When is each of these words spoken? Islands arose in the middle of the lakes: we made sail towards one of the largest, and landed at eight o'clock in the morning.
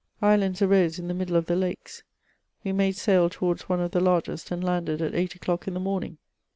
Islands 0.23 0.63
arose 0.63 0.97
in 0.97 1.07
the 1.07 1.13
middle 1.13 1.35
of 1.35 1.45
the 1.45 1.55
lakes: 1.55 2.01
we 2.63 2.71
made 2.71 2.95
sail 2.95 3.29
towards 3.29 3.69
one 3.69 3.79
of 3.79 3.91
the 3.91 3.99
largest, 3.99 4.49
and 4.49 4.63
landed 4.63 4.99
at 4.99 5.13
eight 5.13 5.35
o'clock 5.35 5.67
in 5.67 5.75
the 5.75 5.79
morning. 5.79 6.17